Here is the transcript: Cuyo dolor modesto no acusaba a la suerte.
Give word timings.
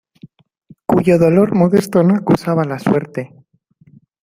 Cuyo 0.87 1.19
dolor 1.19 1.53
modesto 1.53 2.01
no 2.01 2.15
acusaba 2.15 2.63
a 2.63 2.67
la 2.67 2.79
suerte. 2.79 3.35